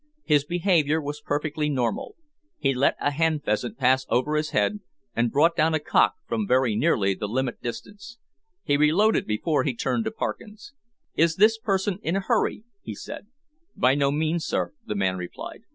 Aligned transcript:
His 0.23 0.43
behaviour 0.45 0.99
was 0.99 1.21
perfectly 1.21 1.69
normal. 1.69 2.15
He 2.57 2.73
let 2.73 2.95
a 2.99 3.11
hen 3.11 3.39
pheasant 3.39 3.77
pass 3.77 4.07
over 4.09 4.35
his 4.35 4.49
head, 4.49 4.79
and 5.15 5.29
brought 5.31 5.55
down 5.55 5.75
a 5.75 5.79
cock 5.79 6.15
from 6.27 6.47
very 6.47 6.75
nearly 6.75 7.13
the 7.13 7.27
limit 7.27 7.61
distance. 7.61 8.17
He 8.63 8.77
reloaded 8.77 9.27
before 9.27 9.63
he 9.63 9.75
turned 9.75 10.05
to 10.05 10.11
Parkins. 10.11 10.73
"Is 11.13 11.35
this 11.35 11.59
person 11.59 11.99
in 12.01 12.15
a 12.15 12.19
hurry?" 12.21 12.63
he 12.81 12.95
said. 12.95 13.27
"By 13.75 13.93
no 13.93 14.09
means, 14.11 14.43
sir," 14.43 14.73
the 14.87 14.95
man 14.95 15.17
replied. 15.17 15.65